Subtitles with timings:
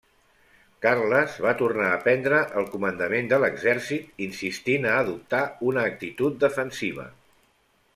[0.85, 7.13] Carles va tornar a prendre el comandament de l'exèrcit, insistint a adoptar una actitud defensiva.